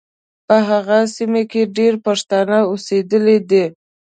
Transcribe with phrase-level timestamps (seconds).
[0.47, 3.65] په هغو سیمو کې ډېر پښتانه اوسېدلي دي.